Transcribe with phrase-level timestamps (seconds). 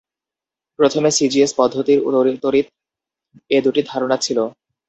[0.79, 1.99] প্রথমে C G S পদ্ধতির
[2.43, 2.67] তড়িৎ
[3.51, 4.37] এর দুটি ধারণা ছিল।